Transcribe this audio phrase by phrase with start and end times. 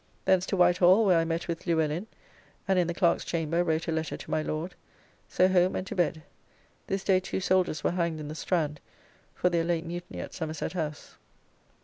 [0.25, 2.07] Thence to Whitehall, where I met with Luellin
[2.67, 4.73] and in the clerk's chamber wrote a letter to my Lord.
[5.29, 6.23] So home and to bed.
[6.87, 8.79] This day two soldiers were hanged in the Strand
[9.35, 11.17] for their late mutiny at Somerset house.